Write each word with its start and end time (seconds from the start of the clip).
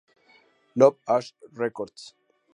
Loop 0.77 0.95
Ash 1.07 1.31
Records 1.53 2.15